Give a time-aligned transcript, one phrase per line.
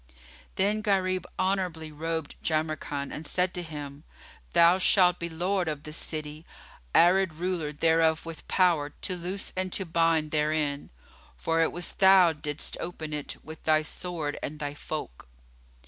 [0.55, 4.03] Then Gharib honourably robed Jamrkan and said to him,
[4.53, 6.43] "Thou shalt be lord of this city
[6.91, 10.89] and ruler thereof with power to loose and to bind therein,
[11.35, 15.27] for it was thou didst open it with thy sword and thy folk."